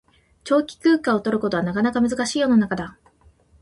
[0.43, 2.97] 長期休暇を取ることはなかなか難しい世の中だ